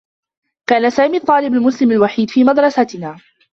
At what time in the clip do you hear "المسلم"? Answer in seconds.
1.53-1.91